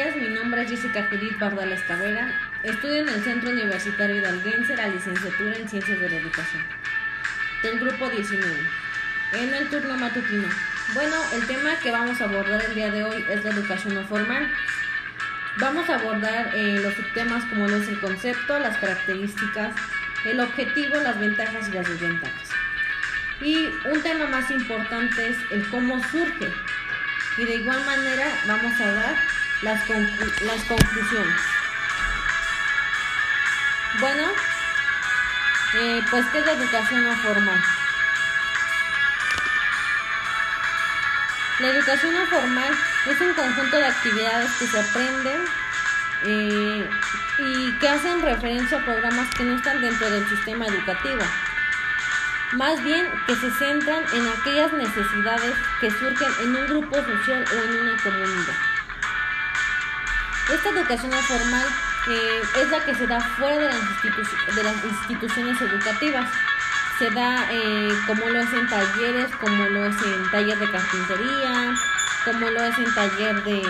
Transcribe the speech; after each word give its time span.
Días. 0.00 0.16
Mi 0.16 0.28
nombre 0.28 0.62
es 0.62 0.70
Jessica 0.70 1.06
Judith 1.10 1.38
Bardales 1.38 1.82
Cabrera. 1.82 2.32
Estudio 2.62 3.02
en 3.02 3.08
el 3.10 3.22
Centro 3.22 3.50
Universitario 3.50 4.16
Hidalguense 4.16 4.74
la 4.74 4.88
licenciatura 4.88 5.54
en 5.54 5.68
Ciencias 5.68 6.00
de 6.00 6.08
la 6.08 6.16
Educación, 6.16 6.62
del 7.62 7.80
grupo 7.80 8.08
19, 8.08 8.46
en 9.34 9.54
el 9.54 9.68
turno 9.68 9.98
matutino. 9.98 10.48
Bueno, 10.94 11.16
el 11.34 11.46
tema 11.46 11.76
que 11.82 11.90
vamos 11.90 12.18
a 12.18 12.24
abordar 12.24 12.64
el 12.64 12.74
día 12.74 12.90
de 12.90 13.04
hoy 13.04 13.26
es 13.28 13.44
la 13.44 13.50
educación 13.50 13.94
no 13.94 14.04
formal. 14.04 14.50
Vamos 15.58 15.90
a 15.90 15.96
abordar 15.96 16.50
eh, 16.54 16.80
los 16.82 16.94
subtemas 16.94 17.44
como 17.44 17.68
lo 17.68 17.76
es 17.76 17.88
el 17.88 18.00
concepto, 18.00 18.58
las 18.58 18.78
características, 18.78 19.74
el 20.24 20.40
objetivo, 20.40 20.96
las 20.96 21.20
ventajas 21.20 21.68
y 21.68 21.72
las 21.72 21.86
desventajas. 21.86 22.48
Y 23.42 23.68
un 23.84 24.00
tema 24.02 24.28
más 24.28 24.50
importante 24.50 25.28
es 25.28 25.36
el 25.50 25.68
cómo 25.68 26.02
surge. 26.04 26.50
Y 27.36 27.44
de 27.44 27.56
igual 27.56 27.84
manera 27.84 28.32
vamos 28.46 28.80
a 28.80 28.92
dar 28.92 29.29
las, 29.62 29.88
las 29.88 30.64
conclusiones. 30.64 31.40
Bueno, 33.98 34.24
eh, 35.74 36.02
pues 36.10 36.24
¿qué 36.32 36.38
es 36.38 36.46
la 36.46 36.52
educación 36.52 37.04
no 37.04 37.16
formal? 37.16 37.60
La 41.58 41.68
educación 41.68 42.14
no 42.14 42.26
formal 42.26 42.72
es 43.06 43.20
un 43.20 43.34
conjunto 43.34 43.76
de 43.76 43.86
actividades 43.86 44.50
que 44.58 44.66
se 44.66 44.80
aprenden 44.80 45.40
eh, 46.24 46.90
y 47.38 47.72
que 47.78 47.88
hacen 47.88 48.22
referencia 48.22 48.78
a 48.78 48.84
programas 48.84 49.28
que 49.34 49.44
no 49.44 49.56
están 49.56 49.80
dentro 49.80 50.10
del 50.10 50.26
sistema 50.28 50.66
educativo. 50.66 51.22
Más 52.52 52.82
bien 52.82 53.06
que 53.26 53.36
se 53.36 53.50
centran 53.50 54.04
en 54.14 54.26
aquellas 54.28 54.72
necesidades 54.72 55.54
que 55.80 55.90
surgen 55.90 56.28
en 56.42 56.56
un 56.56 56.66
grupo 56.66 56.96
social 56.96 57.44
o 57.52 57.62
en 57.62 57.80
una 57.80 58.02
comunidad. 58.02 58.79
Esta 60.52 60.70
educación 60.70 61.12
formal 61.12 61.66
eh, 62.08 62.42
es 62.60 62.70
la 62.70 62.84
que 62.84 62.94
se 62.94 63.06
da 63.06 63.20
fuera 63.20 63.56
de 63.56 63.68
las, 63.68 64.56
de 64.56 64.62
las 64.62 64.84
instituciones 64.84 65.60
educativas 65.60 66.28
se 67.00 67.10
da 67.12 67.46
eh, 67.50 67.98
como 68.06 68.26
lo 68.26 68.40
es 68.40 68.52
en 68.52 68.68
talleres, 68.68 69.34
como 69.36 69.64
lo 69.64 69.86
es 69.86 69.96
en 70.02 70.30
taller 70.30 70.58
de 70.58 70.70
carpintería, 70.70 71.74
como 72.26 72.50
lo 72.50 72.62
es 72.62 72.76
en 72.76 72.94
taller 72.94 73.42
de, 73.42 73.62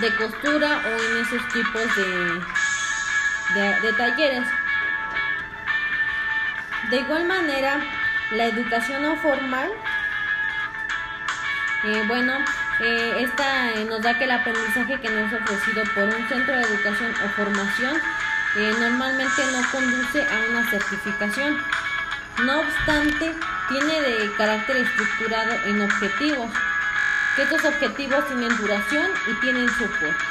de 0.00 0.14
costura 0.14 0.80
o 0.84 1.02
en 1.02 1.16
esos 1.16 1.48
tipos 1.48 1.96
de, 1.96 2.40
de, 3.82 3.92
talleres. 3.94 4.46
De 6.90 6.96
igual 6.98 7.26
manera, 7.26 7.82
la 8.30 8.44
educación 8.44 9.02
no 9.02 9.16
formal, 9.16 9.72
eh, 11.82 12.04
bueno, 12.06 12.34
eh, 12.80 13.14
esta 13.20 13.70
nos 13.88 14.02
da 14.02 14.18
que 14.18 14.24
el 14.24 14.32
aprendizaje 14.32 15.00
que 15.00 15.10
nos 15.10 15.32
es 15.32 15.40
ofrecido 15.40 15.84
por 15.94 16.04
un 16.04 16.28
centro 16.28 16.56
de 16.56 16.62
educación 16.62 17.14
o 17.24 17.28
formación 17.30 18.00
normalmente 18.78 19.42
no 19.52 19.70
conduce 19.70 20.22
a 20.22 20.50
una 20.50 20.70
certificación. 20.70 21.58
No 22.44 22.60
obstante, 22.60 23.34
tiene 23.68 24.00
de 24.02 24.32
carácter 24.36 24.76
estructurado 24.76 25.52
en 25.66 25.82
objetivos, 25.82 26.50
que 27.36 27.42
estos 27.42 27.64
objetivos 27.64 28.26
tienen 28.28 28.56
duración 28.56 29.06
y 29.28 29.34
tienen 29.40 29.68
soporte. 29.70 30.24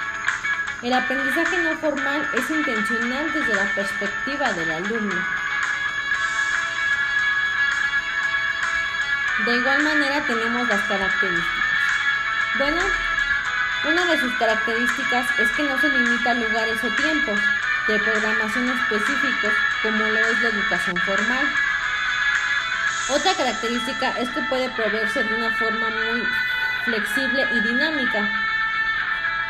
El 0.81 0.93
aprendizaje 0.93 1.57
no 1.59 1.77
formal 1.77 2.27
es 2.33 2.49
intencional 2.49 3.31
desde 3.33 3.55
la 3.55 3.73
perspectiva 3.73 4.51
del 4.53 4.71
alumno. 4.71 5.15
De 9.45 9.55
igual 9.55 9.83
manera 9.83 10.25
tenemos 10.27 10.67
las 10.67 10.81
características. 10.81 11.62
Bueno, 12.57 12.81
una 13.89 14.05
de 14.05 14.19
sus 14.19 14.33
características 14.35 15.39
es 15.39 15.49
que 15.51 15.63
no 15.63 15.79
se 15.79 15.89
limita 15.89 16.31
a 16.31 16.35
lugares 16.35 16.83
o 16.83 16.87
tiempos, 16.89 17.39
de 17.87 17.99
programación 17.99 18.69
específicos 18.69 19.53
como 19.81 19.97
lo 19.97 20.19
es 20.19 20.41
la 20.41 20.49
educación 20.49 20.97
formal. 20.97 21.45
Otra 23.09 23.33
característica 23.33 24.11
es 24.19 24.29
que 24.29 24.41
puede 24.43 24.69
proveerse 24.69 25.23
de 25.23 25.35
una 25.35 25.49
forma 25.57 25.89
muy 25.89 26.23
flexible 26.85 27.45
y 27.51 27.59
dinámica. 27.59 28.29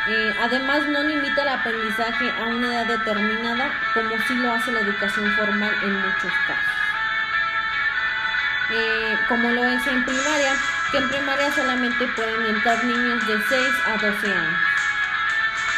Eh, 0.08 0.34
además, 0.40 0.86
no 0.88 1.02
limita 1.02 1.42
el 1.42 1.48
aprendizaje 1.48 2.30
a 2.30 2.46
una 2.46 2.74
edad 2.74 2.86
determinada 2.86 3.70
como 3.94 4.18
sí 4.26 4.34
lo 4.34 4.52
hace 4.52 4.72
la 4.72 4.80
educación 4.80 5.30
formal 5.36 5.72
en 5.82 5.92
muchos 5.94 6.32
casos. 6.46 6.74
Eh, 8.70 9.18
como 9.28 9.50
lo 9.50 9.64
es 9.64 9.86
en 9.86 10.04
primaria, 10.04 10.56
que 10.94 10.98
en 11.00 11.08
primaria 11.08 11.52
solamente 11.52 12.06
pueden 12.14 12.46
entrar 12.46 12.84
niños 12.84 13.26
de 13.26 13.36
6 13.48 13.68
a 13.84 13.92
12 13.98 14.32
años. 14.32 14.60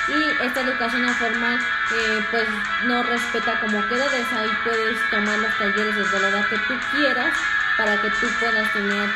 Y 0.09 0.45
esta 0.45 0.61
educación 0.61 1.07
no 1.07 1.15
formal 1.15 1.59
eh, 1.59 2.27
pues 2.31 2.47
no 2.85 3.03
respeta 3.03 3.59
como 3.61 3.89
quedades 3.89 4.27
ahí 4.35 4.51
puedes 4.63 5.11
tomar 5.11 5.39
los 5.39 5.57
talleres 5.57 5.97
desde 5.97 6.21
la 6.21 6.29
edad 6.29 6.47
que 6.49 6.59
tú 6.59 6.75
quieras 6.93 7.33
para 7.79 7.97
que 8.03 8.11
tú 8.11 8.29
puedas 8.39 8.71
tener 8.75 9.09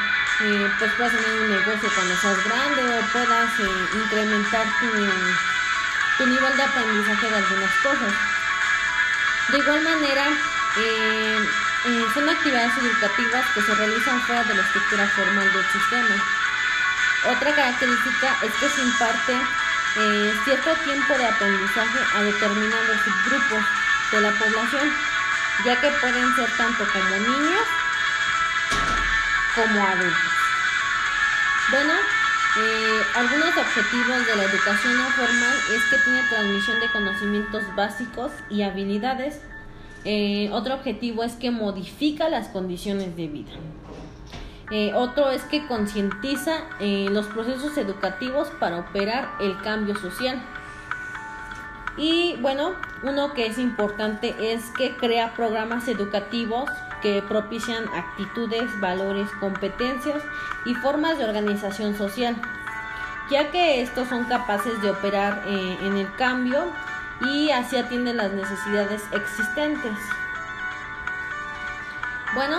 eh, 0.43 0.71
pues 0.79 0.91
puedas 0.93 1.13
tener 1.13 1.39
un 1.39 1.51
negocio 1.51 1.91
cuando 1.95 2.17
seas 2.17 2.45
grande 2.45 2.83
o 2.83 3.01
puedas 3.13 3.61
eh, 3.61 3.99
incrementar 4.03 4.67
tu 6.17 6.27
nivel 6.27 6.57
de 6.57 6.63
aprendizaje 6.63 7.29
de 7.29 7.37
algunas 7.37 7.73
cosas. 7.83 8.13
De 9.49 9.59
igual 9.59 9.83
manera 9.83 10.25
son 12.15 12.29
actividades 12.29 12.73
educativas 12.77 13.45
que 13.55 13.63
se 13.63 13.75
realizan 13.75 14.21
fuera 14.23 14.45
de 14.45 14.55
la 14.55 14.63
estructura 14.63 15.07
formal 15.09 15.53
del 15.53 15.65
sistema 15.65 16.17
otra 17.29 17.55
característica 17.55 18.37
es 18.43 18.53
que 18.55 18.69
se 18.71 18.83
imparte 18.83 19.33
eh, 19.97 20.35
cierto 20.45 20.73
tiempo 20.85 21.13
de 21.19 21.27
aprendizaje 21.27 21.99
a 22.15 22.23
determinados 22.23 22.97
subgrupos 23.05 23.65
de 24.13 24.21
la 24.23 24.31
población, 24.33 24.91
ya 25.65 25.79
que 25.81 25.91
pueden 26.01 26.35
ser 26.35 26.49
tanto 26.57 26.85
como 26.91 27.17
niños 27.17 27.67
como 29.55 29.87
adultos. 29.87 30.33
Bueno, 31.71 31.93
eh, 32.59 33.03
algunos 33.17 33.57
objetivos 33.57 34.27
de 34.27 34.37
la 34.37 34.45
educación 34.45 34.97
no 34.97 35.11
formal 35.11 35.57
es 35.73 35.85
que 35.91 35.99
tiene 35.99 36.23
transmisión 36.23 36.81
de 36.81 36.87
conocimientos 36.89 37.75
básicos 37.75 38.33
y 38.49 38.63
habilidades. 38.63 39.41
Eh, 40.05 40.49
otro 40.53 40.75
objetivo 40.75 41.23
es 41.25 41.35
que 41.35 41.51
modifica 41.51 42.29
las 42.29 42.49
condiciones 42.49 43.17
de 43.17 43.29
vida. 43.29 43.53
Eh, 44.71 44.93
otro 44.95 45.31
es 45.31 45.43
que 45.43 45.67
concientiza 45.67 46.61
eh, 46.79 47.09
los 47.11 47.27
procesos 47.27 47.77
educativos 47.77 48.49
para 48.61 48.79
operar 48.79 49.29
el 49.41 49.61
cambio 49.61 49.97
social. 49.97 50.41
Y 51.97 52.37
bueno, 52.41 52.73
uno 53.03 53.35
que 53.35 53.47
es 53.47 53.59
importante 53.59 54.35
es 54.53 54.65
que 54.79 54.97
crea 54.97 55.35
programas 55.35 55.87
educativos 55.89 56.71
que 57.03 57.21
propician 57.23 57.85
actitudes, 57.89 58.69
valores, 58.81 59.29
competencias 59.41 60.23
y 60.65 60.75
formas 60.77 61.19
de 61.19 61.25
organización 61.25 61.97
social, 61.97 62.37
ya 63.31 63.51
que 63.51 63.83
estos 63.83 64.09
son 64.09 64.25
capaces 64.25 64.81
de 64.83 64.91
operar 64.91 65.43
en 65.47 65.97
el 65.97 66.15
cambio 66.15 66.73
y 67.21 67.51
así 67.51 67.77
atienden 67.77 68.17
las 68.17 68.33
necesidades 68.33 69.03
existentes. 69.13 69.99
Bueno, 72.35 72.59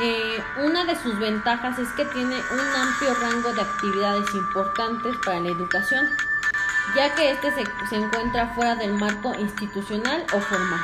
eh, 0.00 0.42
una 0.64 0.84
de 0.84 0.96
sus 0.96 1.18
ventajas 1.18 1.78
es 1.78 1.88
que 1.90 2.04
tiene 2.06 2.34
un 2.34 2.60
amplio 2.60 3.14
rango 3.14 3.52
de 3.52 3.60
actividades 3.60 4.34
importantes 4.34 5.16
para 5.24 5.40
la 5.40 5.48
educación, 5.48 6.08
ya 6.96 7.14
que 7.14 7.30
este 7.30 7.50
se, 7.52 7.64
se 7.90 7.96
encuentra 7.96 8.54
fuera 8.54 8.76
del 8.76 8.94
marco 8.94 9.34
institucional 9.34 10.24
o 10.32 10.40
formal. 10.40 10.80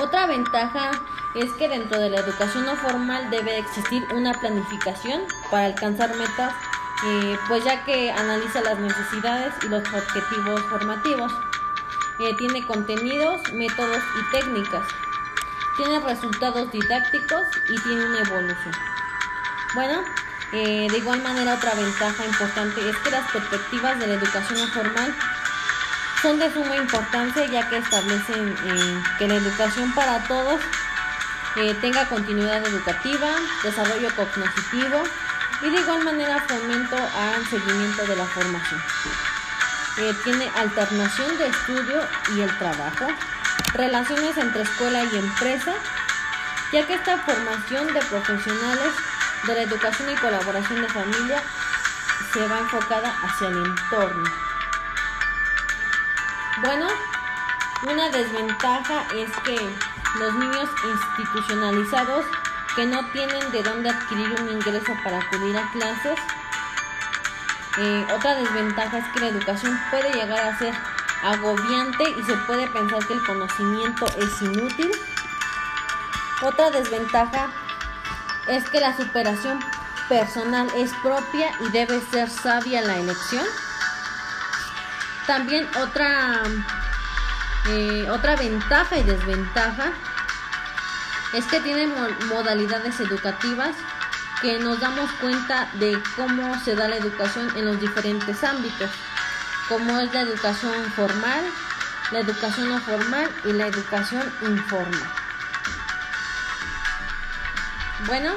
Otra 0.00 0.26
ventaja 0.26 0.90
es 1.34 1.50
que 1.52 1.68
dentro 1.68 1.98
de 2.00 2.10
la 2.10 2.20
educación 2.20 2.64
no 2.64 2.76
formal 2.76 3.30
debe 3.30 3.58
existir 3.58 4.06
una 4.14 4.32
planificación 4.34 5.22
para 5.50 5.66
alcanzar 5.66 6.14
metas, 6.16 6.54
eh, 7.04 7.38
pues 7.48 7.64
ya 7.64 7.84
que 7.84 8.10
analiza 8.10 8.62
las 8.62 8.78
necesidades 8.78 9.52
y 9.64 9.68
los 9.68 9.82
objetivos 9.82 10.60
formativos. 10.70 11.32
Eh, 12.22 12.36
tiene 12.38 12.64
contenidos, 12.64 13.52
métodos 13.52 13.98
y 13.98 14.30
técnicas 14.30 14.86
tiene 15.76 15.98
resultados 15.98 16.70
didácticos 16.70 17.48
y 17.68 17.80
tiene 17.80 18.04
una 18.04 18.20
evolución. 18.20 18.74
Bueno, 19.74 20.04
eh, 20.52 20.86
de 20.88 20.98
igual 20.98 21.20
manera 21.20 21.54
otra 21.54 21.74
ventaja 21.74 22.24
importante 22.24 22.88
es 22.88 22.96
que 22.98 23.10
las 23.10 23.28
perspectivas 23.32 23.98
de 23.98 24.06
la 24.06 24.14
educación 24.14 24.60
no 24.60 24.68
formal 24.68 25.12
son 26.20 26.38
de 26.38 26.52
suma 26.52 26.76
importancia 26.76 27.44
ya 27.46 27.68
que 27.68 27.78
establecen 27.78 28.54
eh, 28.66 29.02
que 29.18 29.26
la 29.26 29.34
educación 29.34 29.92
para 29.92 30.22
todos 30.28 30.60
tenga 31.80 32.08
continuidad 32.08 32.64
educativa, 32.64 33.30
desarrollo 33.64 34.08
cognitivo 34.14 35.02
y 35.62 35.70
de 35.70 35.80
igual 35.80 36.04
manera 36.04 36.40
fomento 36.46 36.96
al 36.96 37.44
seguimiento 37.46 38.06
de 38.06 38.16
la 38.16 38.26
formación. 38.26 38.80
Tiene 40.24 40.50
alternación 40.56 41.36
de 41.38 41.46
estudio 41.46 42.00
y 42.34 42.40
el 42.40 42.58
trabajo, 42.58 43.06
relaciones 43.74 44.36
entre 44.36 44.62
escuela 44.62 45.04
y 45.04 45.16
empresa, 45.16 45.74
ya 46.72 46.86
que 46.86 46.94
esta 46.94 47.18
formación 47.18 47.92
de 47.92 48.00
profesionales 48.02 48.94
de 49.46 49.54
la 49.54 49.62
educación 49.62 50.10
y 50.10 50.14
colaboración 50.16 50.82
de 50.82 50.88
familia 50.88 51.42
se 52.32 52.46
va 52.46 52.58
enfocada 52.58 53.14
hacia 53.24 53.48
el 53.48 53.56
entorno. 53.56 54.30
Bueno, 56.62 56.88
una 57.82 58.08
desventaja 58.10 59.04
es 59.14 59.30
que 59.44 59.76
los 60.18 60.34
niños 60.34 60.68
institucionalizados 60.84 62.24
que 62.76 62.86
no 62.86 63.04
tienen 63.10 63.50
de 63.50 63.62
dónde 63.62 63.90
adquirir 63.90 64.40
un 64.40 64.48
ingreso 64.48 64.92
para 65.02 65.18
acudir 65.18 65.56
a 65.56 65.70
clases. 65.72 66.18
Otra 68.14 68.34
desventaja 68.34 68.98
es 68.98 69.08
que 69.08 69.20
la 69.20 69.28
educación 69.28 69.80
puede 69.90 70.12
llegar 70.12 70.40
a 70.40 70.58
ser 70.58 70.74
agobiante 71.22 72.04
y 72.10 72.22
se 72.24 72.34
puede 72.46 72.66
pensar 72.68 73.06
que 73.06 73.14
el 73.14 73.24
conocimiento 73.24 74.06
es 74.18 74.42
inútil. 74.42 74.90
Otra 76.42 76.70
desventaja 76.70 77.50
es 78.46 78.68
que 78.68 78.80
la 78.80 78.94
superación 78.94 79.58
personal 80.08 80.68
es 80.76 80.92
propia 81.02 81.50
y 81.60 81.70
debe 81.70 82.00
ser 82.10 82.28
sabia 82.28 82.82
la 82.82 82.96
elección. 82.98 83.46
También 85.26 85.66
otra, 85.80 86.42
eh, 87.70 88.06
otra 88.10 88.36
ventaja 88.36 88.98
y 88.98 89.02
desventaja 89.04 89.92
es 91.32 91.46
que 91.46 91.60
tiene 91.60 91.86
modalidades 92.28 93.00
educativas 93.00 93.74
que 94.42 94.58
nos 94.58 94.80
damos 94.80 95.08
cuenta 95.20 95.70
de 95.74 95.96
cómo 96.16 96.58
se 96.64 96.74
da 96.74 96.88
la 96.88 96.96
educación 96.96 97.48
en 97.56 97.64
los 97.64 97.80
diferentes 97.80 98.42
ámbitos, 98.42 98.90
como 99.68 100.00
es 100.00 100.12
la 100.12 100.22
educación 100.22 100.74
formal, 100.96 101.44
la 102.10 102.18
educación 102.18 102.68
no 102.68 102.80
formal 102.80 103.30
y 103.44 103.52
la 103.52 103.68
educación 103.68 104.22
informal. 104.42 105.00
Bueno, 108.06 108.32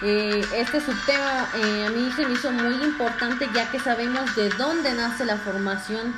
eh, 0.00 0.42
este 0.54 0.80
subtema 0.80 1.46
eh, 1.54 1.86
a 1.86 1.90
mí 1.90 2.10
se 2.16 2.26
me 2.26 2.32
hizo 2.32 2.50
muy 2.50 2.82
importante 2.82 3.46
ya 3.54 3.70
que 3.70 3.78
sabemos 3.78 4.34
de 4.36 4.48
dónde 4.48 4.94
nace 4.94 5.26
la 5.26 5.36
formación, 5.36 6.14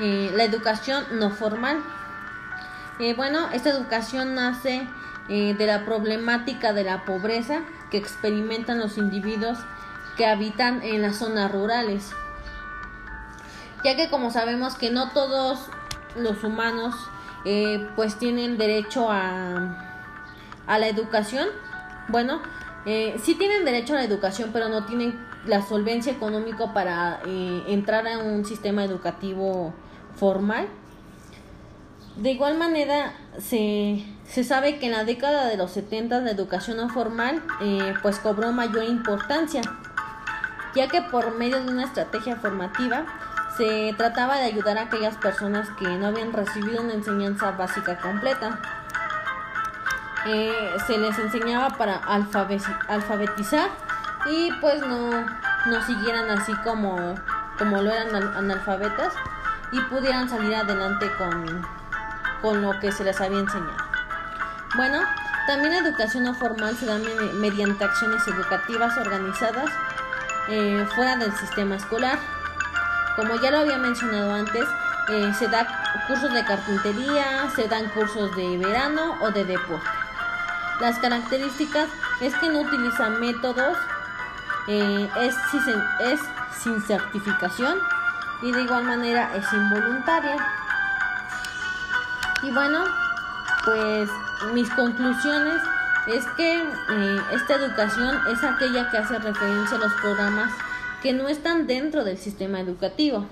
eh, 0.00 0.32
la 0.34 0.44
educación 0.44 1.04
no 1.12 1.30
formal. 1.30 1.82
bueno, 3.16 3.48
esta 3.52 3.70
educación 3.70 4.34
nace 4.34 4.88
eh, 5.28 5.54
de 5.54 5.66
la 5.66 5.84
problemática 5.84 6.72
de 6.72 6.84
la 6.84 7.04
pobreza 7.04 7.60
que 7.90 7.96
experimentan 7.96 8.78
los 8.78 8.98
individuos 8.98 9.58
que 10.16 10.26
habitan 10.26 10.82
en 10.82 11.00
las 11.00 11.16
zonas 11.16 11.50
rurales. 11.52 12.10
Ya 13.84 13.96
que 13.96 14.10
como 14.10 14.30
sabemos 14.30 14.74
que 14.74 14.90
no 14.90 15.10
todos 15.10 15.68
los 16.16 16.42
humanos 16.44 16.94
eh, 17.44 17.88
pues 17.96 18.18
tienen 18.18 18.58
derecho 18.58 19.10
a, 19.10 19.76
a 20.66 20.78
la 20.78 20.88
educación, 20.88 21.48
bueno, 22.08 22.40
eh, 22.84 23.16
sí 23.22 23.34
tienen 23.34 23.64
derecho 23.64 23.94
a 23.94 23.96
la 23.96 24.04
educación, 24.04 24.50
pero 24.52 24.68
no 24.68 24.84
tienen 24.86 25.18
la 25.46 25.62
solvencia 25.62 26.12
económica 26.12 26.72
para 26.72 27.20
entrar 27.24 28.06
a 28.06 28.18
un 28.18 28.44
sistema 28.44 28.84
educativo 28.84 29.72
formal. 30.14 30.68
De 32.16 32.30
igual 32.30 32.58
manera, 32.58 33.12
se, 33.38 34.04
se, 34.26 34.44
sabe 34.44 34.78
que 34.78 34.86
en 34.86 34.92
la 34.92 35.04
década 35.04 35.46
de 35.46 35.56
los 35.56 35.70
70 35.72 36.20
la 36.20 36.30
educación 36.30 36.76
no 36.76 36.88
formal 36.88 37.42
eh, 37.60 37.94
pues 38.02 38.18
cobró 38.18 38.52
mayor 38.52 38.84
importancia, 38.84 39.62
ya 40.74 40.88
que 40.88 41.02
por 41.02 41.36
medio 41.36 41.62
de 41.62 41.70
una 41.70 41.84
estrategia 41.84 42.36
formativa 42.36 43.06
se 43.56 43.94
trataba 43.96 44.36
de 44.36 44.44
ayudar 44.44 44.78
a 44.78 44.82
aquellas 44.82 45.16
personas 45.16 45.68
que 45.78 45.86
no 45.86 46.06
habían 46.08 46.32
recibido 46.32 46.82
una 46.82 46.94
enseñanza 46.94 47.50
básica 47.52 47.98
completa. 47.98 48.60
Eh, 50.26 50.70
se 50.86 50.98
les 50.98 51.18
enseñaba 51.18 51.70
para 51.70 51.96
alfabetizar 51.96 53.70
y 54.30 54.52
pues 54.60 54.80
no, 54.80 55.10
no 55.66 55.82
siguieran 55.84 56.30
así 56.30 56.52
como, 56.64 57.14
como 57.58 57.82
lo 57.82 57.90
eran 57.90 58.14
analfabetas 58.14 59.14
y 59.72 59.80
pudieran 59.80 60.28
salir 60.28 60.54
adelante 60.54 61.10
con, 61.18 61.66
con 62.42 62.60
lo 62.60 62.78
que 62.80 62.92
se 62.92 63.04
les 63.04 63.20
había 63.20 63.38
enseñado. 63.38 63.76
Bueno, 64.76 65.00
también 65.46 65.72
la 65.72 65.88
educación 65.88 66.24
no 66.24 66.34
formal 66.34 66.76
se 66.76 66.86
da 66.86 66.98
mediante 67.34 67.84
acciones 67.84 68.26
educativas 68.26 68.96
organizadas 68.98 69.70
eh, 70.48 70.86
fuera 70.94 71.16
del 71.16 71.32
sistema 71.36 71.76
escolar. 71.76 72.18
Como 73.16 73.36
ya 73.36 73.50
lo 73.50 73.58
había 73.58 73.78
mencionado 73.78 74.34
antes, 74.34 74.64
eh, 75.08 75.32
se 75.38 75.48
da 75.48 75.66
cursos 76.06 76.32
de 76.32 76.44
carpintería, 76.44 77.50
se 77.54 77.68
dan 77.68 77.88
cursos 77.90 78.34
de 78.36 78.58
verano 78.58 79.16
o 79.20 79.30
de 79.30 79.44
deporte. 79.44 79.88
Las 80.80 80.98
características 80.98 81.88
es 82.20 82.34
que 82.36 82.48
no 82.48 82.60
utilizan 82.60 83.20
métodos, 83.20 83.76
eh, 84.68 85.08
es 85.20 85.34
sin 86.62 86.80
certificación 86.82 87.78
y 88.42 88.52
de 88.52 88.62
igual 88.62 88.84
manera 88.84 89.30
es 89.34 89.52
involuntaria. 89.52 90.36
Y 92.42 92.50
bueno, 92.50 92.80
pues 93.64 94.08
mis 94.52 94.68
conclusiones 94.70 95.62
es 96.08 96.24
que 96.36 96.56
eh, 96.56 97.20
esta 97.32 97.54
educación 97.54 98.18
es 98.32 98.42
aquella 98.42 98.90
que 98.90 98.98
hace 98.98 99.18
referencia 99.18 99.76
a 99.76 99.80
los 99.80 99.92
programas 99.94 100.50
que 101.02 101.12
no 101.12 101.28
están 101.28 101.66
dentro 101.66 102.04
del 102.04 102.18
sistema 102.18 102.60
educativo, 102.60 103.26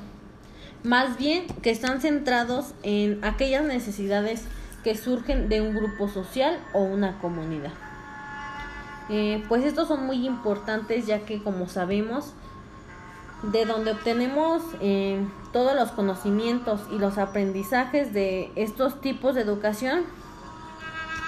más 0.85 1.19
bien 1.19 1.47
que 1.63 1.71
están 1.71 2.01
centrados 2.01 2.75
en 2.83 3.25
aquellas 3.25 3.65
necesidades 3.65 4.45
que 4.85 4.97
surgen 4.97 5.49
de 5.49 5.61
un 5.61 5.75
grupo 5.75 6.09
social 6.09 6.59
o 6.73 6.83
una 6.83 7.19
comunidad. 7.19 7.73
Eh, 9.09 9.43
pues 9.49 9.65
estos 9.65 9.89
son 9.89 10.07
muy 10.07 10.25
importantes 10.25 11.07
ya 11.07 11.21
que 11.27 11.43
como 11.43 11.69
sabemos 11.69 12.33
de 13.43 13.65
donde 13.65 13.93
obtenemos 13.93 14.63
eh, 14.81 15.25
todos 15.53 15.75
los 15.75 15.91
conocimientos 15.93 16.81
y 16.91 16.99
los 16.99 17.19
aprendizajes 17.19 18.13
de 18.13 18.53
estos 18.57 19.01
tipos 19.01 19.35
de 19.35 19.41
educación 19.41 20.05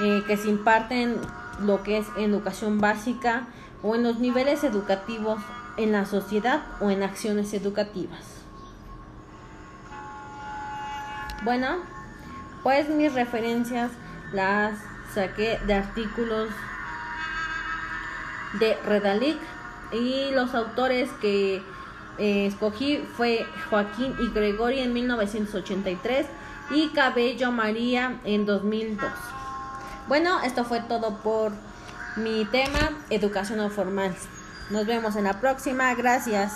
eh, 0.00 0.23
que 0.26 0.37
se 0.37 0.49
imparten 0.49 1.16
lo 1.61 1.83
que 1.83 1.99
es 1.99 2.07
educación 2.19 2.81
básica 2.81 3.47
o 3.83 3.95
en 3.95 4.02
los 4.02 4.19
niveles 4.19 4.64
educativos 4.64 5.40
en 5.76 5.92
la 5.92 6.04
sociedad 6.04 6.62
o 6.81 6.90
en 6.90 7.02
acciones 7.02 7.54
educativas. 7.54 8.21
Bueno, 11.45 11.78
pues 12.62 12.88
mis 12.88 13.12
referencias 13.14 13.90
las 14.33 14.78
saqué 15.14 15.59
de 15.66 15.75
artículos 15.75 16.49
de 18.61 18.76
Redalic 18.87 19.38
y 19.92 20.31
los 20.33 20.54
autores 20.54 21.11
que 21.21 21.62
eh, 22.19 22.47
escogí 22.47 22.99
fue 23.16 23.47
Joaquín 23.71 24.14
y 24.21 24.28
Gregory 24.33 24.81
en 24.81 24.92
1983 24.92 26.26
y 26.71 26.88
Cabello 26.88 27.52
María 27.52 28.21
en 28.25 28.47
2002. 28.47 29.11
Bueno, 30.09 30.42
esto 30.42 30.64
fue 30.64 30.81
todo 30.81 31.19
por 31.23 31.52
mi 32.16 32.45
tema, 32.47 32.90
educación 33.11 33.59
no 33.59 33.71
formal. 33.71 34.14
Nos 34.71 34.87
vemos 34.87 35.16
en 35.16 35.25
la 35.25 35.40
próxima, 35.40 35.95
gracias. 35.95 36.52